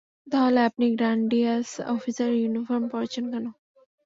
তাহলে 0.27 0.59
আপনি 0.69 0.85
গ্র্যানাডিয়ার্স 0.93 1.71
অফিসারের 1.93 2.37
ইউনিফর্ম 2.39 2.83
পরেছেন 2.93 3.23
কেন? 3.31 3.45